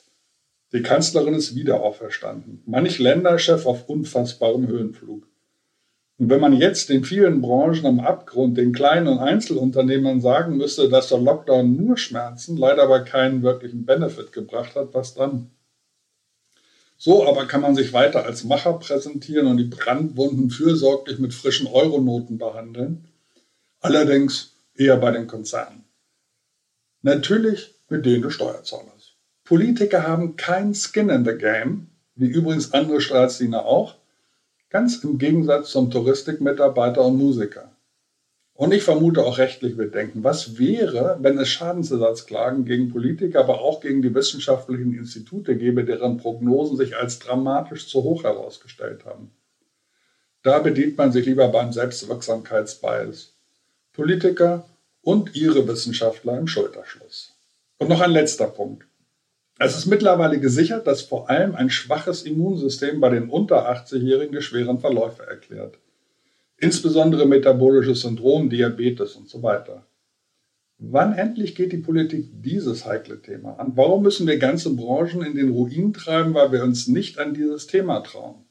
Die 0.71 0.83
Kanzlerin 0.83 1.33
ist 1.33 1.55
wieder 1.55 1.81
auferstanden. 1.81 2.61
Manch 2.67 2.99
Länderchef 2.99 3.65
auf 3.65 3.89
unfassbarem 3.89 4.67
Höhenflug. 4.67 5.27
Und 6.19 6.29
wenn 6.29 6.41
man 6.41 6.53
jetzt 6.53 6.89
den 6.89 7.03
vielen 7.03 7.41
Branchen 7.41 7.87
am 7.87 7.99
Abgrund, 8.01 8.55
den 8.55 8.71
kleinen 8.71 9.07
und 9.07 9.17
Einzelunternehmern 9.17 10.21
sagen 10.21 10.57
müsste, 10.57 10.89
dass 10.89 11.09
der 11.09 11.17
Lockdown 11.17 11.75
nur 11.75 11.97
Schmerzen, 11.97 12.55
leider 12.55 12.83
aber 12.83 12.99
keinen 12.99 13.41
wirklichen 13.41 13.87
Benefit 13.87 14.31
gebracht 14.31 14.75
hat, 14.75 14.93
was 14.93 15.15
dann? 15.15 15.49
So 17.03 17.25
aber 17.27 17.47
kann 17.47 17.61
man 17.61 17.73
sich 17.73 17.93
weiter 17.93 18.25
als 18.25 18.43
Macher 18.43 18.73
präsentieren 18.73 19.47
und 19.47 19.57
die 19.57 19.63
Brandwunden 19.63 20.51
fürsorglich 20.51 21.17
mit 21.17 21.33
frischen 21.33 21.65
Euronoten 21.65 22.37
behandeln. 22.37 23.07
Allerdings 23.79 24.53
eher 24.75 24.97
bei 24.97 25.09
den 25.09 25.25
Konzernen. 25.25 25.83
Natürlich 27.01 27.73
mit 27.89 28.05
denen 28.05 28.21
des 28.21 28.35
Steuerzahlers. 28.35 29.13
Politiker 29.45 30.05
haben 30.07 30.35
kein 30.35 30.75
Skin 30.75 31.09
in 31.09 31.25
the 31.25 31.33
Game, 31.33 31.87
wie 32.13 32.27
übrigens 32.27 32.71
andere 32.71 33.01
Staatsdiener 33.01 33.65
auch, 33.65 33.95
ganz 34.69 35.03
im 35.03 35.17
Gegensatz 35.17 35.71
zum 35.71 35.89
Touristikmitarbeiter 35.89 37.03
und 37.03 37.17
Musiker. 37.17 37.71
Und 38.61 38.75
ich 38.75 38.83
vermute 38.83 39.25
auch 39.25 39.39
rechtlich 39.39 39.75
Bedenken. 39.75 40.23
Was 40.23 40.59
wäre, 40.59 41.17
wenn 41.19 41.39
es 41.39 41.49
Schadensersatzklagen 41.49 42.63
gegen 42.63 42.91
Politiker, 42.91 43.39
aber 43.39 43.59
auch 43.61 43.81
gegen 43.81 44.03
die 44.03 44.13
wissenschaftlichen 44.13 44.93
Institute 44.93 45.57
gäbe, 45.57 45.83
deren 45.83 46.17
Prognosen 46.17 46.77
sich 46.77 46.95
als 46.95 47.17
dramatisch 47.17 47.87
zu 47.87 48.03
hoch 48.03 48.23
herausgestellt 48.23 49.03
haben? 49.03 49.31
Da 50.43 50.59
bedient 50.59 50.95
man 50.95 51.11
sich 51.11 51.25
lieber 51.25 51.47
beim 51.47 51.73
Selbstwirksamkeitsbias. 51.73 53.33
Politiker 53.93 54.63
und 55.01 55.35
ihre 55.35 55.67
Wissenschaftler 55.67 56.37
im 56.37 56.45
Schulterschluss. 56.45 57.33
Und 57.79 57.89
noch 57.89 58.01
ein 58.01 58.11
letzter 58.11 58.45
Punkt. 58.45 58.85
Es 59.57 59.75
ist 59.75 59.87
mittlerweile 59.87 60.39
gesichert, 60.39 60.85
dass 60.85 61.01
vor 61.01 61.31
allem 61.31 61.55
ein 61.55 61.71
schwaches 61.71 62.21
Immunsystem 62.21 62.99
bei 62.99 63.09
den 63.09 63.27
unter 63.31 63.71
80-Jährigen 63.71 64.35
die 64.35 64.43
schweren 64.43 64.77
Verläufe 64.77 65.25
erklärt. 65.25 65.79
Insbesondere 66.61 67.25
metabolisches 67.25 68.01
Syndrom, 68.01 68.47
Diabetes 68.47 69.15
und 69.15 69.27
so 69.27 69.41
weiter. 69.41 69.87
Wann 70.77 71.13
endlich 71.13 71.55
geht 71.55 71.71
die 71.71 71.77
Politik 71.77 72.29
dieses 72.43 72.85
heikle 72.85 73.19
Thema 73.19 73.59
an? 73.59 73.73
Warum 73.75 74.03
müssen 74.03 74.27
wir 74.27 74.37
ganze 74.37 74.75
Branchen 74.75 75.23
in 75.23 75.35
den 75.35 75.49
Ruin 75.49 75.91
treiben, 75.91 76.35
weil 76.35 76.51
wir 76.51 76.63
uns 76.63 76.87
nicht 76.87 77.17
an 77.17 77.33
dieses 77.33 77.65
Thema 77.65 78.01
trauen? 78.01 78.45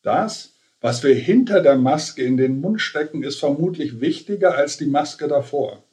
Das, 0.00 0.54
was 0.80 1.02
wir 1.04 1.14
hinter 1.14 1.60
der 1.60 1.76
Maske 1.76 2.22
in 2.22 2.38
den 2.38 2.62
Mund 2.62 2.80
stecken, 2.80 3.22
ist 3.22 3.38
vermutlich 3.38 4.00
wichtiger 4.00 4.54
als 4.54 4.78
die 4.78 4.86
Maske 4.86 5.28
davor. 5.28 5.84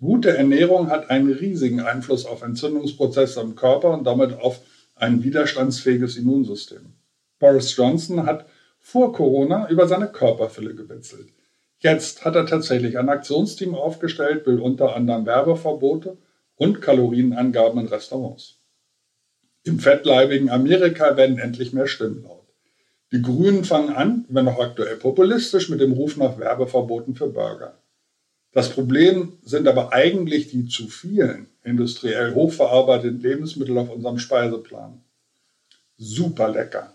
Gute 0.00 0.36
Ernährung 0.36 0.90
hat 0.90 1.08
einen 1.08 1.32
riesigen 1.32 1.80
Einfluss 1.80 2.26
auf 2.26 2.42
Entzündungsprozesse 2.42 3.40
im 3.40 3.54
Körper 3.54 3.90
und 3.90 4.04
damit 4.04 4.38
auf 4.38 4.60
ein 4.96 5.24
widerstandsfähiges 5.24 6.18
Immunsystem. 6.18 6.92
Boris 7.38 7.74
Johnson 7.74 8.26
hat 8.26 8.46
vor 8.82 9.12
Corona 9.12 9.70
über 9.70 9.88
seine 9.88 10.08
Körperfülle 10.08 10.74
gewitzelt. 10.74 11.28
Jetzt 11.78 12.24
hat 12.24 12.34
er 12.34 12.46
tatsächlich 12.46 12.98
ein 12.98 13.08
Aktionsteam 13.08 13.74
aufgestellt, 13.74 14.46
will 14.46 14.60
unter 14.60 14.94
anderem 14.94 15.24
Werbeverbote 15.24 16.16
und 16.56 16.82
Kalorienangaben 16.82 17.80
in 17.80 17.88
Restaurants. 17.88 18.58
Im 19.64 19.78
fettleibigen 19.78 20.50
Amerika 20.50 21.16
werden 21.16 21.38
endlich 21.38 21.72
mehr 21.72 21.86
Stimmen 21.86 22.24
laut. 22.24 22.42
Die 23.12 23.22
Grünen 23.22 23.64
fangen 23.64 23.90
an, 23.90 24.24
wenn 24.28 24.48
auch 24.48 24.60
aktuell 24.60 24.96
populistisch, 24.96 25.68
mit 25.68 25.80
dem 25.80 25.92
Ruf 25.92 26.16
nach 26.16 26.38
Werbeverboten 26.38 27.14
für 27.14 27.28
Burger. 27.28 27.74
Das 28.52 28.70
Problem 28.70 29.32
sind 29.44 29.66
aber 29.66 29.92
eigentlich 29.92 30.48
die 30.48 30.66
zu 30.66 30.88
vielen 30.88 31.46
industriell 31.64 32.34
hochverarbeiteten 32.34 33.20
Lebensmittel 33.20 33.78
auf 33.78 33.90
unserem 33.90 34.18
Speiseplan. 34.18 35.00
Super 35.96 36.48
lecker, 36.48 36.94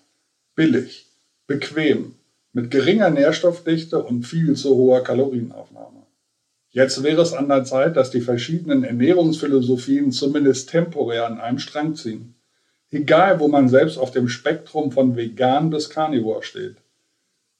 billig, 0.55 1.06
bequem, 1.47 2.15
mit 2.53 2.71
geringer 2.71 3.09
Nährstoffdichte 3.09 4.03
und 4.03 4.23
viel 4.23 4.55
zu 4.55 4.75
hoher 4.75 5.03
Kalorienaufnahme. 5.03 6.03
Jetzt 6.69 7.01
wäre 7.01 7.21
es 7.21 7.33
an 7.33 7.47
der 7.47 7.63
Zeit, 7.63 7.95
dass 7.95 8.11
die 8.11 8.21
verschiedenen 8.21 8.83
Ernährungsphilosophien 8.83 10.11
zumindest 10.11 10.69
temporär 10.69 11.25
an 11.25 11.39
einem 11.39 11.59
Strang 11.59 11.95
ziehen. 11.95 12.35
Egal, 12.91 13.39
wo 13.39 13.47
man 13.47 13.67
selbst 13.69 13.97
auf 13.97 14.11
dem 14.11 14.29
Spektrum 14.29 14.91
von 14.91 15.15
vegan 15.15 15.69
bis 15.69 15.89
Carnivore 15.89 16.43
steht. 16.43 16.75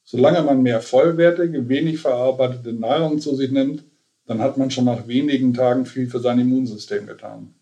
Solange 0.04 0.42
man 0.42 0.62
mehr 0.62 0.80
vollwertige, 0.80 1.68
wenig 1.68 1.98
verarbeitete 1.98 2.72
Nahrung 2.72 3.18
zu 3.20 3.34
sich 3.34 3.50
nimmt, 3.50 3.84
dann 4.26 4.40
hat 4.40 4.56
man 4.56 4.70
schon 4.70 4.84
nach 4.84 5.08
wenigen 5.08 5.52
Tagen 5.54 5.84
viel 5.84 6.08
für 6.08 6.20
sein 6.20 6.38
Immunsystem 6.38 7.06
getan. 7.06 7.54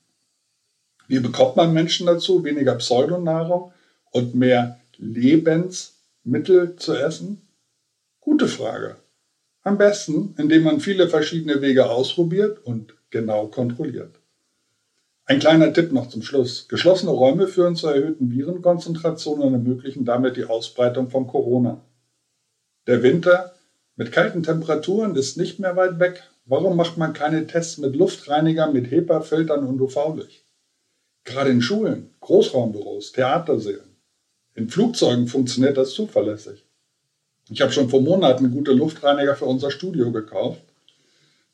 Wie 1.08 1.20
bekommt 1.20 1.56
man 1.56 1.72
Menschen 1.72 2.06
dazu, 2.06 2.44
weniger 2.44 2.74
Pseudonahrung 2.74 3.72
und 4.10 4.34
mehr 4.34 4.78
Lebensmittel 6.26 6.74
zu 6.76 6.94
essen? 6.94 7.40
Gute 8.20 8.48
Frage. 8.48 8.96
Am 9.62 9.78
besten, 9.78 10.34
indem 10.38 10.64
man 10.64 10.80
viele 10.80 11.08
verschiedene 11.08 11.62
Wege 11.62 11.88
ausprobiert 11.88 12.64
und 12.64 12.94
genau 13.10 13.46
kontrolliert. 13.46 14.18
Ein 15.24 15.38
kleiner 15.38 15.72
Tipp 15.72 15.92
noch 15.92 16.08
zum 16.08 16.22
Schluss. 16.22 16.66
Geschlossene 16.68 17.12
Räume 17.12 17.46
führen 17.46 17.76
zu 17.76 17.86
erhöhten 17.86 18.30
Virenkonzentrationen 18.30 19.46
und 19.46 19.52
ermöglichen 19.54 20.04
damit 20.04 20.36
die 20.36 20.44
Ausbreitung 20.44 21.10
von 21.10 21.28
Corona. 21.28 21.84
Der 22.88 23.04
Winter 23.04 23.54
mit 23.94 24.10
kalten 24.10 24.42
Temperaturen 24.42 25.14
ist 25.14 25.36
nicht 25.36 25.60
mehr 25.60 25.76
weit 25.76 26.00
weg. 26.00 26.24
Warum 26.44 26.76
macht 26.76 26.96
man 26.96 27.12
keine 27.12 27.46
Tests 27.46 27.78
mit 27.78 27.94
Luftreinigern, 27.94 28.72
mit 28.72 28.90
HEPA-Filtern 28.90 29.64
und 29.64 29.80
UV-Licht? 29.80 30.44
Gerade 31.24 31.50
in 31.50 31.62
Schulen, 31.62 32.14
Großraumbüros, 32.20 33.12
Theatersälen. 33.12 33.85
In 34.56 34.70
Flugzeugen 34.70 35.28
funktioniert 35.28 35.76
das 35.76 35.90
zuverlässig. 35.90 36.64
Ich 37.50 37.60
habe 37.60 37.72
schon 37.72 37.90
vor 37.90 38.00
Monaten 38.00 38.50
gute 38.50 38.72
Luftreiniger 38.72 39.36
für 39.36 39.44
unser 39.44 39.70
Studio 39.70 40.10
gekauft. 40.10 40.62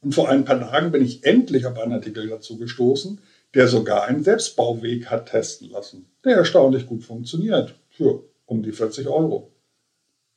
Und 0.01 0.15
vor 0.15 0.29
ein 0.29 0.45
paar 0.45 0.61
Tagen 0.61 0.93
bin 0.93 1.05
ich 1.05 1.25
endlich 1.25 1.67
auf 1.67 1.77
einen 1.79 1.95
Artikel 1.95 2.29
dazu 2.29 2.57
gestoßen, 2.57 3.21
der 3.55 3.67
sogar 3.67 4.05
einen 4.05 4.23
Selbstbauweg 4.23 5.07
hat 5.07 5.31
testen 5.31 5.71
lassen, 5.71 6.07
der 6.25 6.37
erstaunlich 6.37 6.87
gut 6.87 7.03
funktioniert, 7.03 7.75
für 7.91 8.23
um 8.47 8.63
die 8.63 8.73
40 8.73 9.09
Euro. 9.09 9.51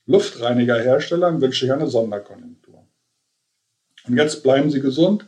Luftreinigerherstellern 0.07 1.41
wünsche 1.41 1.65
ich 1.65 1.71
eine 1.71 1.87
Sonderkonjunktur. 1.87 2.83
Und 4.07 4.17
jetzt 4.17 4.41
bleiben 4.41 4.71
Sie 4.71 4.81
gesund, 4.81 5.27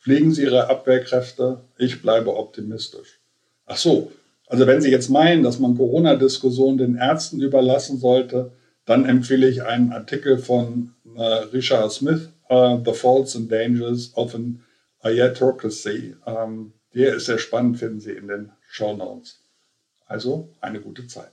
pflegen 0.00 0.32
Sie 0.32 0.42
Ihre 0.42 0.68
Abwehrkräfte, 0.68 1.64
ich 1.76 2.00
bleibe 2.00 2.34
optimistisch. 2.34 3.20
Ach 3.66 3.76
so, 3.76 4.10
also 4.48 4.66
wenn 4.66 4.80
Sie 4.80 4.90
jetzt 4.90 5.10
meinen, 5.10 5.42
dass 5.42 5.58
man 5.58 5.76
Corona-Diskussionen 5.76 6.78
den 6.78 6.96
Ärzten 6.96 7.40
überlassen 7.40 7.98
sollte, 7.98 8.52
dann 8.86 9.04
empfehle 9.04 9.48
ich 9.48 9.62
einen 9.62 9.92
Artikel 9.92 10.38
von 10.38 10.94
äh, 11.16 11.22
Richard 11.22 11.92
Smith, 11.92 12.30
uh, 12.50 12.82
The 12.82 12.92
Faults 12.92 13.36
and 13.36 13.52
Dangers 13.52 14.12
of 14.16 14.34
an 14.34 14.62
Iatocracy. 15.04 16.16
Ähm, 16.26 16.72
der 16.94 17.16
ist 17.16 17.26
sehr 17.26 17.38
spannend, 17.38 17.78
finden 17.78 18.00
Sie 18.00 18.12
in 18.12 18.28
den 18.28 18.50
Show 18.68 18.96
Notes. 18.96 19.40
Also 20.06 20.48
eine 20.60 20.80
gute 20.80 21.06
Zeit. 21.06 21.32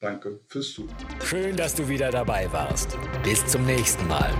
Danke 0.00 0.40
fürs 0.46 0.72
Zuhören. 0.72 0.96
Schön, 1.24 1.56
dass 1.56 1.74
du 1.74 1.88
wieder 1.88 2.10
dabei 2.10 2.52
warst. 2.52 2.96
Bis 3.22 3.44
zum 3.46 3.64
nächsten 3.64 4.06
Mal. 4.06 4.32